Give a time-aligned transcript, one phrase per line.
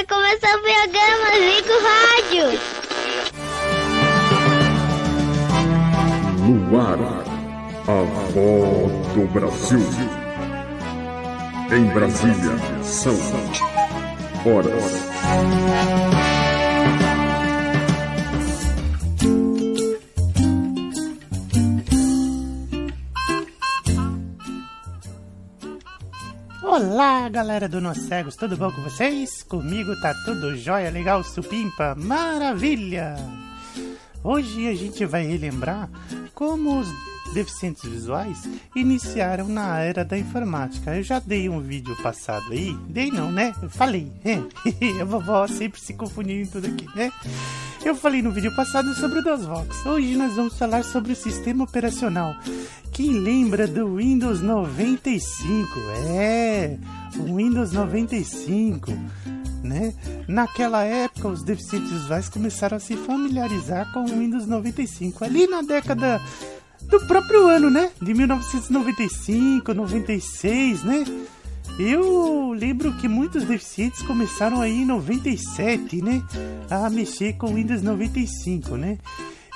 [0.00, 2.46] vai começar o programa Zico Rádio.
[6.46, 7.00] No ar,
[7.86, 8.02] a
[8.32, 9.86] voz do Brasil.
[11.72, 13.14] Em Brasília, são
[14.46, 16.19] horas.
[26.62, 29.42] Olá, galera do Nós Cegos, tudo bom com vocês?
[29.42, 33.16] Comigo tá tudo jóia, legal, supimpa, maravilha!
[34.22, 35.88] Hoje a gente vai relembrar
[36.34, 36.88] como os
[37.32, 38.38] deficientes visuais
[38.74, 40.96] iniciaram na era da informática.
[40.96, 43.54] Eu já dei um vídeo passado aí, dei não, né?
[43.62, 44.40] Eu falei, é.
[45.00, 47.10] a vovó sempre se confundiu em tudo aqui, né?
[47.84, 49.86] Eu falei no vídeo passado sobre o DOSVox.
[49.86, 52.34] Hoje nós vamos falar sobre o sistema operacional.
[52.92, 55.80] Quem lembra do Windows 95?
[56.08, 56.76] É,
[57.16, 58.90] o Windows 95,
[59.62, 59.94] né?
[60.28, 65.24] Naquela época, os deficientes visuais começaram a se familiarizar com o Windows 95.
[65.24, 66.20] Ali na década
[66.90, 67.90] do próprio ano, né?
[68.02, 71.04] De 1995, 96, né?
[71.78, 76.22] Eu lembro que muitos deficientes começaram aí em 97, né?
[76.68, 78.98] A mexer com Windows 95, né?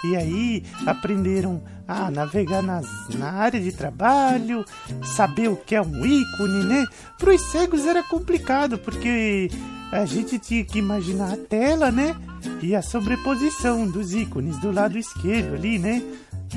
[0.04, 2.86] E aí aprenderam a navegar nas,
[3.18, 4.64] na área de trabalho,
[5.02, 6.86] saber o que é um ícone, né?
[7.18, 9.50] Para os cegos era complicado, porque
[9.92, 12.14] a gente tinha que imaginar a tela, né?
[12.62, 16.02] E a sobreposição dos ícones do lado esquerdo ali, né?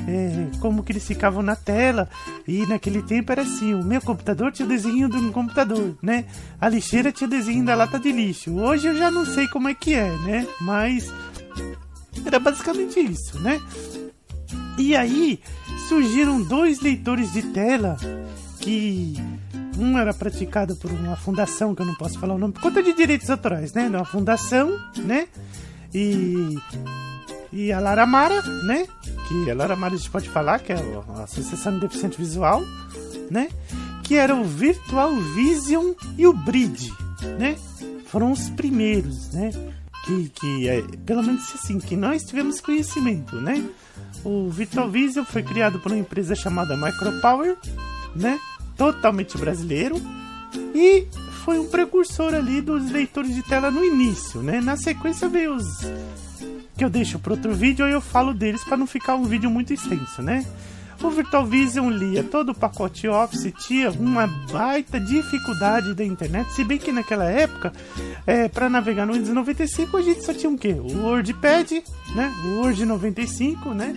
[0.06, 2.08] é, como que eles ficavam na tela.
[2.46, 6.26] E naquele tempo era assim: o meu computador tinha o desenho do computador, né?
[6.60, 8.54] A lixeira tinha o desenho da lata de lixo.
[8.54, 10.46] Hoje eu já não sei como é que é, né?
[10.60, 11.12] Mas
[12.28, 13.60] era basicamente isso, né?
[14.78, 15.40] E aí
[15.88, 17.96] surgiram dois leitores de tela
[18.60, 19.14] que
[19.78, 22.82] um era praticado por uma fundação que eu não posso falar o nome por conta
[22.82, 23.88] de direitos autorais, né?
[23.88, 25.26] Uma fundação, né?
[25.92, 26.56] E
[27.52, 28.86] e a Lara Mara, né?
[29.26, 30.76] Que a Lara Mara a gente pode falar que é
[31.16, 32.62] a Associação de Deficiente Visual,
[33.30, 33.48] né?
[34.02, 36.92] Que era o Virtual Vision e o Bridge,
[37.38, 37.56] né?
[38.06, 39.50] Foram os primeiros, né?
[40.08, 43.62] Que, que é, pelo menos assim, que nós tivemos conhecimento, né?
[44.24, 47.58] O Virtual Vision foi criado por uma empresa chamada Micropower,
[48.16, 48.40] né?
[48.74, 50.00] Totalmente brasileiro.
[50.74, 51.06] E
[51.44, 54.62] foi um precursor ali dos leitores de tela no início, né?
[54.62, 55.66] Na sequência veio os
[56.74, 59.50] que eu deixo para outro vídeo e eu falo deles para não ficar um vídeo
[59.50, 60.46] muito extenso, né?
[61.02, 66.64] O Virtual Vision lia todo o pacote Office, tinha uma baita dificuldade da internet, se
[66.64, 67.72] bem que naquela época,
[68.26, 70.72] é, para navegar no Windows 95, a gente só tinha o quê?
[70.72, 71.70] O WordPad,
[72.14, 72.34] né?
[72.44, 73.96] O Word 95, né?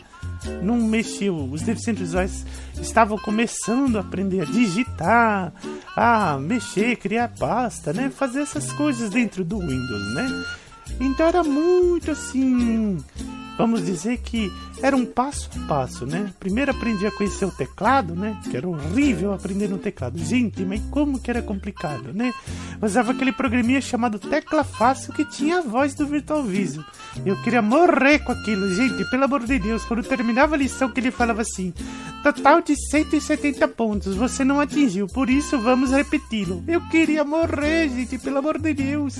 [0.61, 2.45] Não mexia, os deficientes visuais
[2.79, 5.53] estavam começando a aprender a digitar,
[5.95, 8.11] a mexer, criar pasta, né?
[8.15, 10.43] Fazer essas coisas dentro do Windows, né?
[10.99, 12.97] Então era muito assim.
[13.57, 14.51] Vamos dizer que
[14.81, 16.33] era um passo a passo, né?
[16.39, 18.39] Primeiro aprendi a conhecer o teclado, né?
[18.49, 20.17] Que era horrível aprender no teclado.
[20.17, 22.33] Gente, mas como que era complicado, né?
[22.81, 26.83] Usava aquele programinha chamado Tecla Fácil que tinha a voz do Virtual Vision.
[27.25, 29.83] Eu queria morrer com aquilo, gente, pelo amor de Deus.
[29.85, 31.73] Quando terminava a lição que ele falava assim:
[32.23, 36.63] total de 170 pontos, você não atingiu, por isso vamos repeti-lo.
[36.67, 39.19] Eu queria morrer, gente, pelo amor de Deus.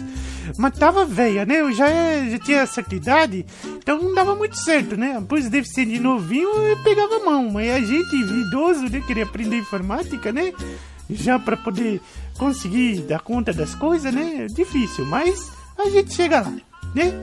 [0.57, 1.61] Mas tava velha, né?
[1.61, 1.87] Eu já,
[2.29, 3.45] já tinha certa idade,
[3.77, 5.23] então não dava muito certo, né?
[5.27, 7.49] Pois deficiente novinho, eu pegava a mão.
[7.51, 10.53] Mas a gente, idoso, né, queria aprender informática, né?
[11.09, 12.01] Já para poder
[12.37, 14.45] conseguir dar conta das coisas, né?
[14.45, 16.53] É difícil, mas a gente chega lá,
[16.95, 17.13] né?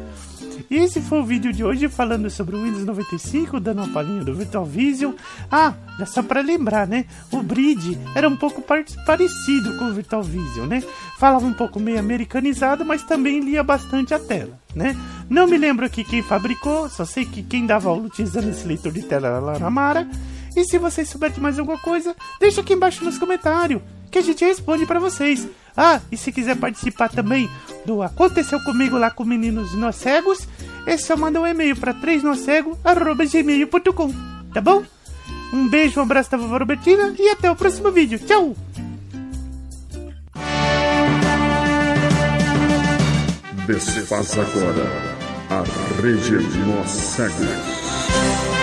[0.71, 4.25] E esse foi o vídeo de hoje falando sobre o Windows 95, dando uma palhinha
[4.25, 5.15] do Virtual Vision.
[5.51, 5.75] Ah,
[6.07, 7.05] só para lembrar, né?
[7.31, 10.83] O Bridge era um pouco parecido com o Virtual Vision, né?
[11.19, 14.97] Falava um pouco meio americanizado, mas também lia bastante a tela, né?
[15.29, 18.93] Não me lembro aqui quem fabricou, só sei que quem dava aula utilizando esse leitor
[18.93, 20.09] de tela era a Lara Mara.
[20.57, 24.45] E se vocês souberem mais alguma coisa, deixa aqui embaixo nos comentários, que a gente
[24.45, 25.49] responde para vocês.
[25.77, 27.49] Ah, e se quiser participar também
[27.87, 30.49] do Aconteceu Comigo lá com Meninos Nós Cegos,
[30.87, 34.13] é só mandar um e-mail para 3nocego.gmail.com,
[34.53, 34.85] tá bom?
[35.53, 38.19] Um beijo, um abraço da vovó Robertina e até o próximo vídeo.
[38.19, 38.55] Tchau!
[43.67, 45.19] Desfaz agora
[45.51, 45.63] a
[46.03, 48.58] rede Nós Cegos.